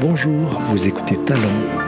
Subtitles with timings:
[0.00, 1.40] Bonjour, vous écoutez Talent,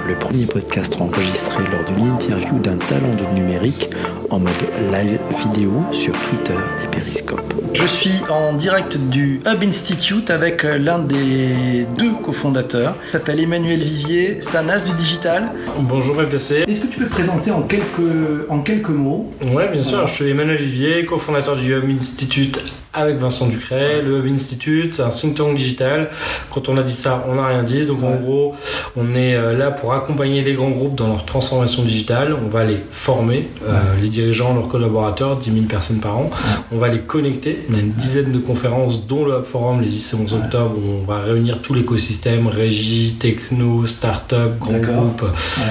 [0.07, 3.89] le premier podcast enregistré lors de l'interview d'un talent de numérique
[4.31, 4.53] en mode
[4.93, 7.55] live vidéo sur Twitter et Periscope.
[7.73, 12.95] Je suis en direct du Hub Institute avec l'un des deux cofondateurs.
[13.09, 15.45] Il s'appelle Emmanuel Vivier, c'est un as du digital.
[15.81, 16.65] Bonjour BPC.
[16.69, 19.33] Est-ce que tu peux te présenter en quelques, en quelques mots?
[19.43, 20.07] Ouais, bien sûr.
[20.07, 22.61] Je suis Emmanuel Vivier, cofondateur du Hub Institute
[22.95, 26.11] avec Vincent Ducret, le Hub Institute, un think tank digital.
[26.51, 27.87] Quand on a dit ça, on n'a rien dit.
[27.87, 28.55] Donc en gros,
[28.97, 32.35] on est euh, là pour accompagner les grands groupes dans leur transformation digitale.
[32.45, 36.31] On va les former, euh, les dirigeants, leurs collaborateurs, 10 000 personnes par an.
[36.71, 37.61] On va les connecter.
[37.71, 40.75] On a une dizaine de conférences, dont le Hub Forum les 10 et 11 octobre,
[40.77, 45.25] où on va réunir tout l'écosystème, régie, techno, start-up, grands groupes,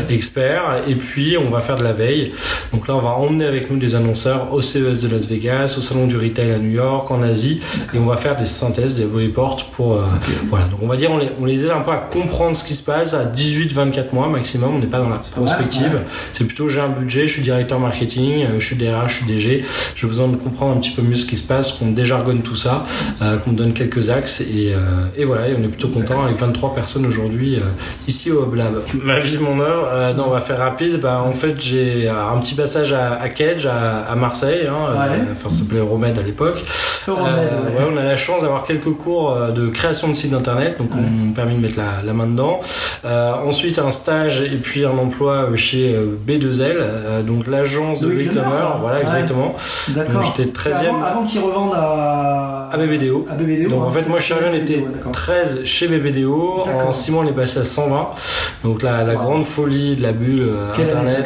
[0.10, 0.84] experts.
[0.88, 2.32] Et puis, on va faire de la veille.
[2.74, 5.82] Donc là, on va emmener avec nous des annonceurs au CES de Las Vegas, au
[5.82, 7.62] Salon du Retail à New York, en Asie
[7.94, 9.94] et on va faire des synthèses, des reports pour.
[9.94, 10.02] Euh,
[10.50, 12.64] voilà, donc on va dire, on les, on les, aide un peu à comprendre ce
[12.64, 14.76] qui se passe à 18-24 mois maximum.
[14.76, 16.02] On n'est pas dans la prospective.
[16.34, 19.26] C'est plutôt j'ai un budget, je suis directeur marketing, euh, je suis DRH, je suis
[19.26, 19.66] DG.
[19.96, 22.56] J'ai besoin de comprendre un petit peu mieux ce qui se passe, qu'on déjargonne tout
[22.56, 22.86] ça,
[23.22, 24.74] euh, qu'on donne quelques axes et,
[25.18, 27.60] et voilà, et on est plutôt content avec 23 personnes aujourd'hui
[28.08, 28.82] ici au Hub Lab.
[29.04, 31.00] Ma vie, mon œuvre, non, on va faire rapide.
[31.00, 34.96] Bah, en fait, j'ai un petit passage à, à Kedge, à, Marseille, hein,
[35.32, 36.64] enfin, ça s'appelait Romède à l'époque.
[37.10, 40.78] Euh, ouais, on a la chance d'avoir quelques cours euh, de création de site internet,
[40.78, 42.62] donc on m'a permis de mettre la, main dedans.
[43.06, 45.96] Euh, ensuite, un stage et puis un emploi chez
[46.28, 48.78] B2L, donc l'agence de reclameur.
[48.82, 49.56] Voilà, exactement.
[49.90, 50.34] D'accord.
[50.38, 50.88] J'étais 13e.
[50.88, 52.41] Avant, avant qu'ils revendent à...
[52.72, 53.28] à BBDO.
[53.70, 56.66] Donc en fait, moi je suis arrivé, on était 13 chez BBDO.
[56.86, 58.10] En 6 mois, on est passé à 120.
[58.64, 61.26] Donc la, la grande folie de la bulle internet.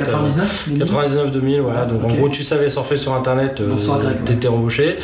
[0.79, 1.85] 99 2000 voilà.
[1.85, 3.61] Donc en gros, tu savais surfer sur internet,
[4.25, 4.97] t'étais embauché.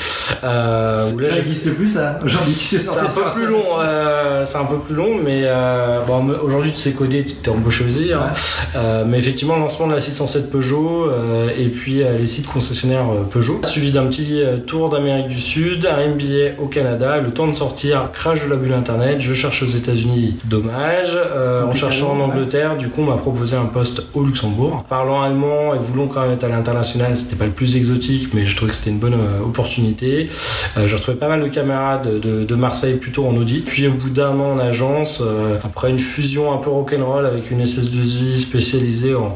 [0.44, 4.96] Euh, ça plus ça aujourd'hui C'est un peu plus long, euh, c'est un peu plus
[4.96, 8.12] long, mais euh, bon, aujourd'hui tu sais coder, tu t'es embauché aussi.
[8.14, 8.32] Hein.
[8.76, 11.10] Euh, mais effectivement, lancement de la 607 Peugeot
[11.58, 16.31] et puis les sites concessionnaires Peugeot, suivi d'un petit tour d'Amérique du Sud, un MBA
[16.60, 20.38] au Canada, le temps de sortir, crash de la bulle internet, je cherche aux États-Unis,
[20.46, 21.18] dommage.
[21.66, 24.86] en cherchant en Angleterre, du coup, on m'a proposé un poste au Luxembourg.
[24.90, 28.46] Parlant allemand et voulant quand même être à l'international, c'était pas le plus exotique, mais
[28.46, 30.30] je trouvais que c'était une bonne opportunité.
[30.78, 33.66] Euh, j'ai retrouvé pas mal de camarades de, Marseille plutôt en audit.
[33.66, 37.50] Puis au bout d'un an en agence, euh, après une fusion un peu rock'n'roll avec
[37.50, 39.36] une SS2I spécialisée en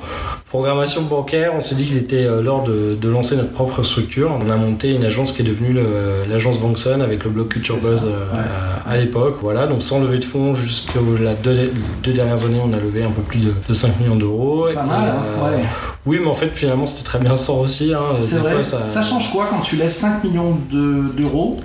[0.55, 4.31] programmation bancaire, on s'est dit qu'il était euh, l'heure de, lancer notre propre structure.
[4.41, 5.75] On a monté une agence qui est devenue
[6.29, 8.07] l'agence Bankson avec le blog Culture Buzz
[8.85, 9.37] à, l'époque.
[9.41, 11.01] Voilà, donc sans lever de fonds jusqu'aux
[11.43, 11.71] deux,
[12.03, 14.67] deux, dernières années, on a levé un peu plus de, 5 millions d'euros.
[14.73, 15.63] Pas mal, hein, ouais.
[16.05, 17.93] Oui, mais en fait, finalement, c'était très bien sans aussi.
[17.93, 18.17] Hein.
[18.21, 18.63] C'est vrai.
[18.63, 18.87] ça...
[18.87, 19.01] ça...
[19.01, 21.59] change quoi quand tu lèves 5 millions d'euros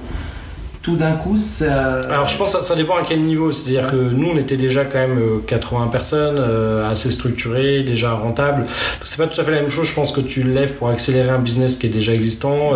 [0.83, 2.01] tout d'un coup, ça.
[2.11, 3.53] Alors, je pense que ça, dépend à quel niveau.
[3.53, 8.15] C'est-à-dire que nous, on était déjà quand même 80 euh, personnes, euh, assez structurées, déjà
[8.15, 8.65] rentables.
[9.05, 11.29] C'est pas tout à fait la même chose, je pense, que tu lèves pour accélérer
[11.29, 12.71] un business qui est déjà existant.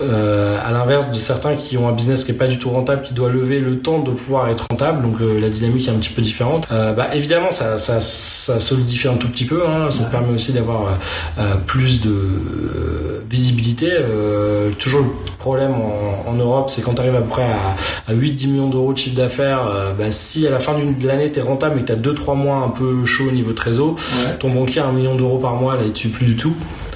[0.00, 3.02] Euh, à l'inverse de certains qui ont un business qui est pas du tout rentable,
[3.02, 5.02] qui doit lever le temps de pouvoir être rentable.
[5.02, 6.68] Donc, la dynamique est un petit peu différente.
[6.70, 9.66] bah, évidemment, ça, ça, ça, solidifie un tout petit peu.
[9.66, 9.90] Hein.
[9.90, 10.98] Ça permet aussi d'avoir
[11.66, 12.14] plus de
[13.28, 13.90] visibilité.
[14.78, 15.06] toujours
[15.44, 17.42] problème en, en Europe, c'est quand tu arrives à près
[18.08, 21.30] à, 8-10 millions d'euros de chiffre d'affaires, euh, bah, si à la fin de l'année
[21.30, 23.56] tu es rentable et que tu as 2-3 mois un peu chaud au niveau de
[23.56, 23.96] trésor,
[24.38, 26.54] ton banquier a un million d'euros par mois, là il ne plus du tout.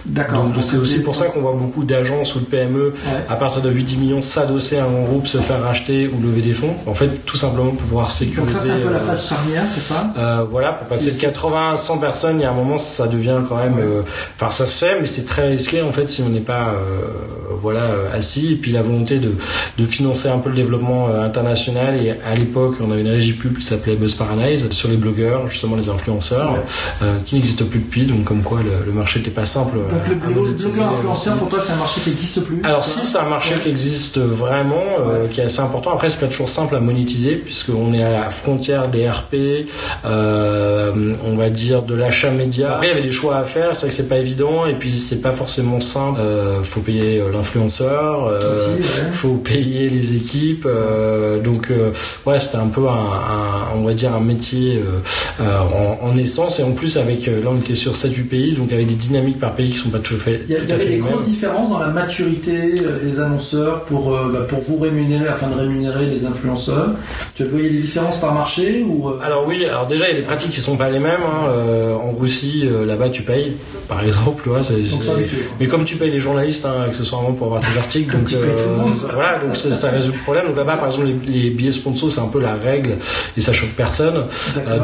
[0.09, 2.95] Donc c'est aussi pour ça qu'on voit beaucoup d'agences ou de PME
[3.29, 6.53] à partir de 8-10 millions s'adosser à un groupe, se faire racheter ou lever des
[6.53, 6.75] fonds.
[6.87, 8.41] En fait, tout simplement pouvoir sécuriser.
[8.41, 10.13] Donc ça c'est un peu la euh, phase charnière, c'est ça?
[10.19, 13.07] Euh, Voilà, pour passer de 80 à 100 personnes, il y a un moment ça
[13.09, 13.79] devient quand même.
[13.79, 14.03] Euh,
[14.37, 16.75] enfin, ça se fait, mais c'est très risqué en fait si on n'est pas
[17.61, 18.53] voilà assis.
[18.53, 19.33] Et puis la volonté de,
[19.79, 21.97] de financer un peu le développement international.
[22.01, 25.49] Et à l'époque, on avait une régie pub qui s'appelait Buzz Paradise sur les blogueurs,
[25.51, 26.57] justement les influenceurs,
[27.27, 28.07] qui n'existe plus depuis.
[28.07, 32.01] Donc comme quoi le, marché n'était pas simple le, influenceur, pour toi, c'est un marché
[32.01, 35.61] qui n'existe plus Alors, si, c'est un marché qui existe vraiment, euh, qui est assez
[35.61, 35.93] important.
[35.93, 39.67] Après, c'est pas toujours simple à monétiser, puisqu'on est à la frontière des RP,
[40.05, 42.75] euh, on va dire de l'achat média.
[42.75, 44.75] Après, il y avait des choix à faire, c'est vrai que c'est pas évident, et
[44.75, 46.21] puis c'est pas forcément simple.
[46.21, 48.77] Euh, faut payer euh, l'influenceur, euh,
[49.13, 50.67] faut payer les équipes.
[51.45, 51.73] donc,
[52.27, 54.83] ouais, c'était un peu un, on va dire, un métier
[55.41, 58.87] en, en, essence, et en plus, avec, là, on était sur 7-8 pays, donc avec
[58.87, 60.41] des dynamiques par pays qui sont pas tout à fait.
[60.49, 64.47] Il y, avait des grosses différences dans la maturité euh, des annonceurs pour, euh, bah,
[64.49, 66.91] pour vous rémunérer, afin de rémunérer les influenceurs.
[67.39, 70.21] Tu voyais des différences par marché ou euh Alors oui, alors déjà il y a
[70.21, 71.21] des pratiques qui sont pas les mêmes.
[71.25, 71.47] Hein.
[71.51, 73.53] Euh, en Russie, euh, là-bas tu payes,
[73.89, 74.49] par exemple.
[74.49, 74.99] Ouais, c'est- c'est-
[75.61, 78.29] mais comme tu payes les journalistes hein, accessoirement pour avoir tes articles, donc
[79.15, 80.49] voilà, donc ça, ça résout le problème.
[80.49, 82.97] Donc là-bas, par exemple, les, les billets sponsors c'est un peu la règle
[83.37, 84.25] et ça choque personne.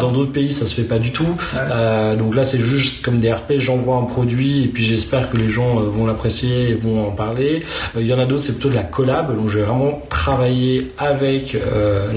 [0.00, 1.26] Dans d'autres pays, ça se fait pas du tout.
[1.54, 2.16] Ouais.
[2.16, 5.48] Donc là, c'est juste comme des RP, j'envoie un produit et puis j'espère que les
[5.50, 7.64] gens vont l'apprécier et vont en parler.
[7.98, 9.34] Il y en a d'autres, c'est plutôt de la collab.
[9.34, 12.12] Donc je vais vraiment travailler avec euh,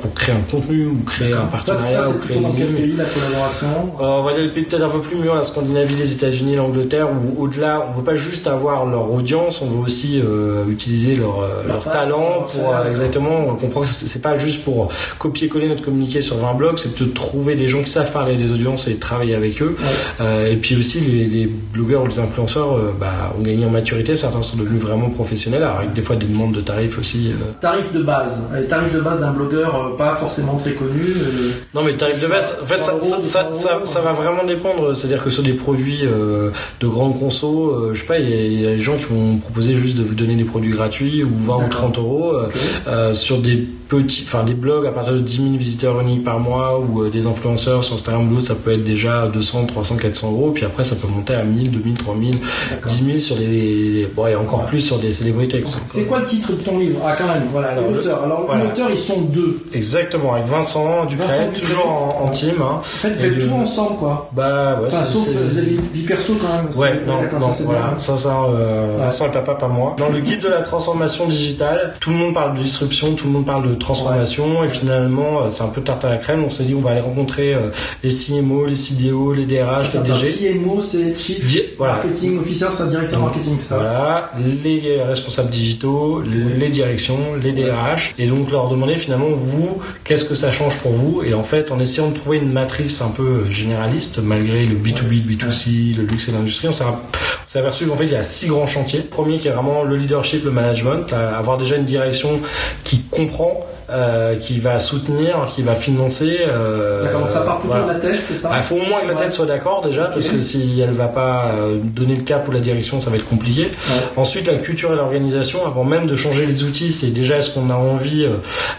[0.00, 2.96] pour créer un contenu ou créer un Ça, partenariat ça ou c'est créer une pays
[2.96, 3.66] la collaboration
[4.00, 6.56] Euh, on va dire les pays peut-être un peu plus mûrs, la Scandinavie, les États-Unis,
[6.56, 11.16] l'Angleterre, où au-delà, on veut pas juste avoir leur audience, on veut aussi euh, utiliser
[11.16, 13.46] leur, euh, Leur leur talent, ça, pour ça, euh, exactement.
[13.48, 14.88] On comprend que c'est pas juste pour
[15.18, 18.52] copier-coller notre communiqué sur 20 blogs, c'est de trouver des gens qui savent parler des
[18.52, 19.76] audiences et travailler avec eux.
[20.20, 20.52] Ouais.
[20.52, 24.42] Et puis aussi les, les blogueurs ou les influenceurs bah, ont gagné en maturité, certains
[24.42, 27.28] sont devenus vraiment professionnels, avec des fois des demandes de tarifs aussi.
[27.28, 28.48] euh, Tarif de base.
[28.54, 31.00] Les tarifs de base d'un blogueur euh, pas forcément très connu.
[31.16, 33.74] euh, Non mais tarif de base, en fait, ça, 100 ça, euros, ça, 200 ça,
[33.76, 33.86] euros.
[33.86, 34.94] ça va vraiment dépendre.
[34.94, 36.50] C'est-à-dire que sur des produits euh,
[36.80, 38.96] de grande conso, euh, je sais pas, il y, a- il y a des gens
[38.96, 41.68] qui vont proposer juste de vous donner des produits gratuits ou 20 ou D'accord.
[41.70, 42.48] 30 euros euh,
[42.88, 46.38] euh, sur des petits, enfin des blogs à partir de 10 000 visiteurs uniques par
[46.38, 49.96] mois ou euh, des influenceurs sur Instagram ou d'autres, ça peut être déjà 200, 300,
[49.96, 50.50] 400 euros.
[50.54, 52.38] Puis après, ça peut monter à 1000, 2000, 3000,
[52.70, 52.92] D'accord.
[52.92, 55.64] 10 000 sur des, bon, et encore plus sur des célébrités.
[55.86, 56.98] C'est quoi le titre de ton livre?
[57.06, 58.22] Ah, quand même, voilà, Alors, l'auteur.
[58.22, 58.64] Alors, voilà.
[58.64, 59.60] l'auteur, ils sont deux.
[59.72, 61.88] Exactement, avec Vincent Ducret, toujours
[62.20, 62.54] en, en team.
[62.60, 62.76] Hein.
[62.78, 64.30] En fait, vous Et faites tout ensemble, quoi.
[64.32, 66.66] Bah ouais, Enfin, c'est- sauf c'est- que vous avez une vie perso quand même.
[66.76, 67.98] Ouais, c'est- non, d'accord, non, ça, c'est voilà, bien.
[67.98, 69.04] ça, ça, euh, Ouais.
[69.04, 69.94] Vincent est papa, pas moi.
[69.98, 73.32] Dans le guide de la transformation digitale, tout le monde parle de disruption, tout le
[73.32, 76.44] monde parle de transformation, et finalement, euh, c'est un peu tarte à la crème.
[76.44, 77.70] On s'est dit, on va aller rencontrer euh,
[78.02, 80.52] les CMO, les CDO, les DRH, les DG.
[80.54, 81.94] CMO, c'est Chief Di- voilà.
[81.94, 84.32] Marketing Officer, c'est directeur marketing, ça Voilà,
[84.64, 90.34] les responsables digitaux, les directions, les DRH, et donc leur demander finalement vous, qu'est-ce que
[90.34, 91.22] ça change pour vous?
[91.22, 95.24] Et en fait, en essayant de trouver une matrice un peu généraliste, malgré le B2B,
[95.26, 98.46] le B2C, le luxe et l'industrie, on s'est aperçu qu'en fait il y a six
[98.48, 99.00] grands chantiers.
[99.00, 102.40] Le premier qui est vraiment le leadership, le management, avoir déjà une direction
[102.84, 106.38] qui comprend, euh, qui va soutenir, qui va financer.
[106.40, 107.94] euh, D'accord, donc ça part plutôt voilà.
[107.94, 110.04] de la tête, c'est ça Il faut au moins que la tête soit d'accord déjà,
[110.06, 113.16] parce que si elle va pas euh, donner le cap ou la direction, ça va
[113.16, 113.62] être compliqué.
[113.62, 113.68] Ouais.
[114.16, 117.70] Ensuite, la culture et l'organisation, avant même de changer les outils, c'est déjà est-ce qu'on
[117.70, 118.26] a envie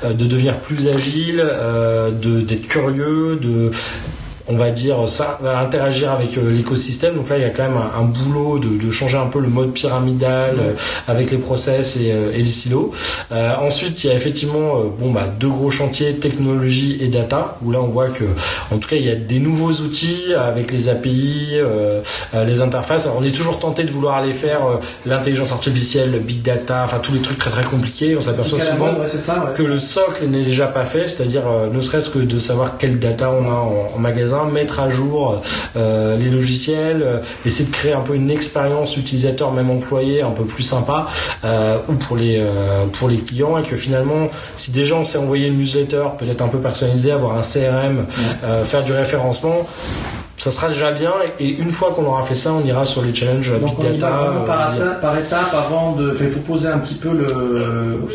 [0.03, 3.71] de devenir plus agile, de d'être curieux, de
[4.49, 7.15] on va dire ça va interagir avec euh, l'écosystème.
[7.15, 9.39] Donc là il y a quand même un, un boulot de, de changer un peu
[9.39, 10.73] le mode pyramidal euh,
[11.07, 12.91] avec les process et, euh, et les silos.
[13.31, 17.79] Ensuite il y a effectivement bon bah deux gros chantiers technologie et data où là
[17.79, 18.23] on voit que
[18.71, 21.59] en tout cas il y a des nouveaux outils avec les API
[22.33, 23.05] les interfaces.
[23.05, 24.61] Alors, on est toujours tenté de vouloir aller faire
[25.05, 28.15] l'intelligence artificielle le big data enfin tous les trucs très très compliqués.
[28.15, 29.55] On s'aperçoit souvent mode, ouais, c'est ça, ouais.
[29.55, 33.31] que le socle n'est déjà pas fait, c'est-à-dire ne serait-ce que de savoir quelle data
[33.31, 35.41] on a en, en magasin, mettre à jour
[35.75, 40.31] euh, les logiciels, euh, essayer de créer un peu une expérience utilisateur, même employé, un
[40.31, 41.07] peu plus sympa,
[41.43, 42.43] euh, ou pour les
[42.93, 46.47] pour les clients, et que finalement, si déjà on sait envoyer une newsletter, peut-être un
[46.47, 48.05] peu personnalisée, avoir un CRM,
[48.65, 49.67] faire du référencement.
[50.39, 53.13] Ça sera déjà bien et une fois qu'on aura fait ça, on ira sur les
[53.13, 54.43] challenges Donc big on y va data.
[54.47, 56.17] par, euh, étape, par étape avant de.
[56.19, 57.27] Il faut poser un petit peu le.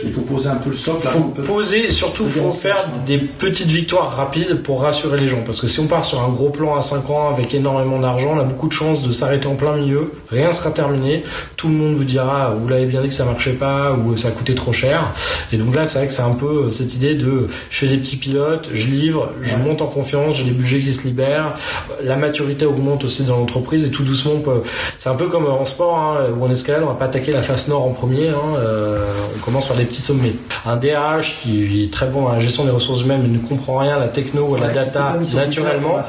[0.04, 1.06] Il faut poser un peu le socle.
[1.06, 5.42] faut de- poser, surtout faut faire des petites victoires rapides pour rassurer les gens.
[5.44, 8.32] Parce que si on part sur un gros plan à 5 ans avec énormément d'argent,
[8.36, 11.24] on a beaucoup de chances de s'arrêter en plein milieu, rien sera terminé,
[11.56, 14.30] tout le monde vous dira vous l'avez bien dit que ça marchait pas ou ça
[14.30, 15.12] coûtait trop cher.
[15.52, 17.98] Et donc là c'est vrai que c'est un peu cette idée de je fais des
[17.98, 19.62] petits pilotes, je livre, je Ouais.
[19.62, 21.54] monte en confiance, j'ai des budgets qui se libèrent,
[22.02, 24.62] la maturité augmente aussi dans l'entreprise et tout doucement on peut-
[24.98, 27.42] c'est un peu comme en sport hein, ou en escalade, on va pas attaquer la
[27.42, 29.04] face nord en premier, hein, euh,
[29.36, 30.32] on commence par des petits sommets.
[30.66, 33.78] Un DRH qui est très bon à la gestion des ressources humaines mais ne comprend
[33.78, 36.02] rien à la techno ou à la Ouais, data naturellement, ouais,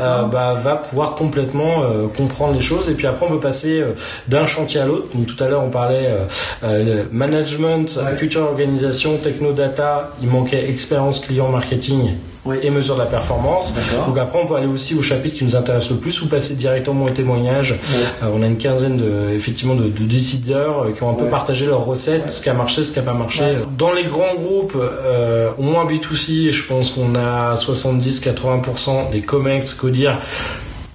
[0.00, 3.82] euh, bah, va pouvoir complètement euh, comprendre les choses et puis après on peut passer
[4.28, 5.08] d'un chantier à l'autre.
[5.14, 6.16] Donc tout à l'heure on parlait
[6.62, 8.16] le management, Ouais.
[8.18, 12.56] culture organisation, techno data, il manquait expérience client marketing Oui.
[12.62, 13.72] et mesure de la performance.
[14.06, 16.54] Donc après on peut aller aussi au chapitre qui nous intéresse le plus ou passer
[16.54, 17.78] directement au témoignage.
[18.22, 21.26] Euh, on a une quinzaine de, effectivement de, de décideurs euh, qui ont un peu
[21.26, 23.56] partagé leurs recettes, ce qui a marché, ce qui n'a pas marché.
[23.78, 29.74] Dans les grands groupes, euh, au moins B2C, je pense qu'on a 70-80% des COMEX,
[29.74, 30.18] CODIR,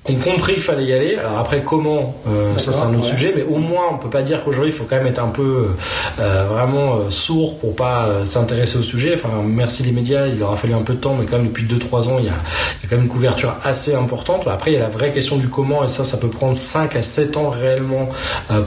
[0.08, 1.16] qu'on compris qu'il fallait y aller.
[1.16, 4.22] Alors après comment, euh, ça c'est un autre sujet, mais au moins on peut pas
[4.22, 5.68] dire qu'aujourd'hui il faut quand même être un peu
[6.20, 9.14] euh, vraiment euh, sourd pour pas s'intéresser au sujet.
[9.16, 11.48] Enfin merci les médias, il leur a fallu un peu de temps, mais quand même
[11.48, 12.34] depuis 2-3 ans il y, a,
[12.80, 14.48] il y a quand même une couverture assez importante.
[14.48, 16.96] Après il y a la vraie question du comment et ça ça peut prendre 5
[16.96, 18.10] à 7 ans réellement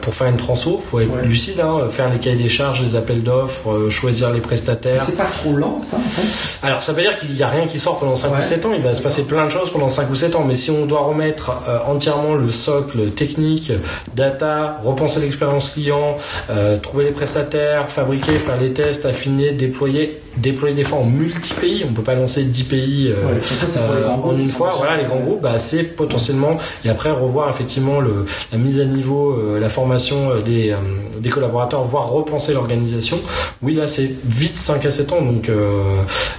[0.02, 0.78] pour faire une transfo.
[0.78, 5.02] Faut être lucide, hein, faire les cahiers des charges, les appels d'offres, choisir les prestataires.
[5.02, 6.66] C'est pas trop lent ça en fait?
[6.66, 8.72] Alors ça veut dire qu'il y a rien qui sort pendant 5 ou 7 ans.
[8.74, 10.86] Il va se passer plein de choses pendant 5 ou 7 ans, mais si on
[10.86, 11.29] doit remettre
[11.68, 13.72] euh, entièrement le socle technique,
[14.14, 16.18] data, repenser l'expérience client,
[16.50, 21.84] euh, trouver les prestataires, fabriquer, faire les tests, affiner, déployer, déployer des fois en multi-pays.
[21.88, 24.74] On peut pas lancer 10 pays euh, en une fois.
[24.76, 28.84] Voilà, les grands groupes, bah, c'est potentiellement et après revoir effectivement le, la mise à
[28.84, 30.74] niveau, la formation des,
[31.18, 33.18] des collaborateurs, voire repenser l'organisation.
[33.62, 35.22] Oui, là, c'est vite 5 à 7 ans.
[35.22, 35.50] Donc,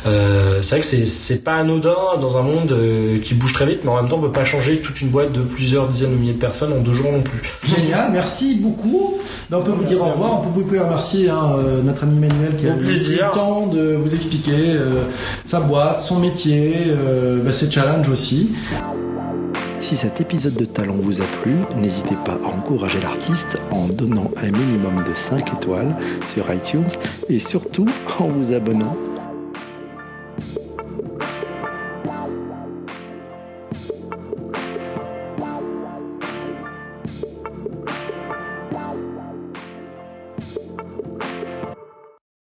[0.05, 2.75] c'est vrai que c'est pas anodin dans un monde
[3.23, 5.31] qui bouge très vite, mais en même temps, on peut pas changer toute une boîte
[5.31, 7.41] de plusieurs dizaines de milliers de personnes en deux jours non plus.
[7.63, 9.15] Génial, merci beaucoup.
[9.49, 12.19] Ben, on peut vous dire au revoir, on peut vous remercier hein, euh, notre ami
[12.19, 15.03] Manuel qui a eu le temps de vous expliquer euh,
[15.47, 18.51] sa boîte, son métier, euh, ben, ses challenges aussi.
[19.81, 24.29] Si cet épisode de Talent vous a plu, n'hésitez pas à encourager l'artiste en donnant
[24.37, 25.95] un minimum de 5 étoiles
[26.31, 26.87] sur iTunes
[27.29, 27.87] et surtout
[28.19, 28.95] en vous abonnant